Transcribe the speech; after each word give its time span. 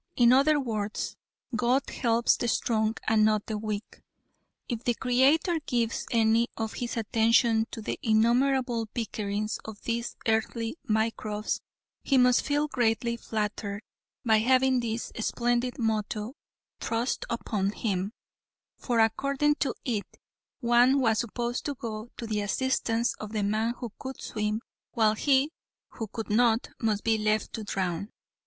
In 0.15 0.33
other 0.33 0.59
words, 0.59 1.15
God 1.55 1.87
helps 1.91 2.35
the 2.35 2.47
strong 2.47 2.95
and 3.07 3.23
not 3.23 3.45
the 3.45 3.55
weak. 3.59 4.01
If 4.67 4.83
the 4.83 4.95
Creator 4.95 5.59
gives 5.67 6.07
any 6.09 6.47
of 6.57 6.73
His 6.73 6.97
attention 6.97 7.67
to 7.69 7.83
the 7.83 7.99
innumerable 8.01 8.87
bickerings 8.95 9.59
of 9.63 9.79
these 9.83 10.15
earthly 10.27 10.75
microbes 10.87 11.61
He 12.01 12.17
must 12.17 12.41
feel 12.43 12.67
greatly 12.67 13.15
flattered 13.15 13.83
by 14.25 14.37
having 14.39 14.79
this 14.79 15.11
splendid 15.19 15.77
motto 15.77 16.33
thrust 16.79 17.23
upon 17.29 17.69
Him, 17.69 18.11
for 18.79 18.99
according 18.99 19.53
to 19.59 19.75
it, 19.85 20.07
one 20.61 20.99
was 20.99 21.19
supposed 21.19 21.63
to 21.65 21.75
go 21.75 22.09
to 22.17 22.25
the 22.25 22.41
assistance 22.41 23.13
of 23.19 23.33
the 23.33 23.43
man 23.43 23.75
who 23.77 23.91
could 23.99 24.19
swim, 24.19 24.61
while 24.93 25.13
he 25.13 25.51
who 25.89 26.07
could 26.07 26.31
not, 26.31 26.69
must 26.79 27.03
be 27.03 27.19
left 27.19 27.53
to 27.53 27.63
drown. 27.63 28.09